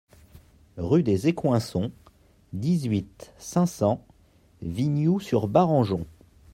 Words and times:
Rue 0.77 1.03
des 1.03 1.27
Écoinçons, 1.27 1.91
dix-huit, 2.53 3.31
cinq 3.37 3.67
cents 3.67 4.03
Vignoux-sur-Barangeon 4.63 6.07